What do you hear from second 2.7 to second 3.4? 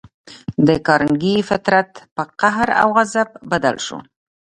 او غضب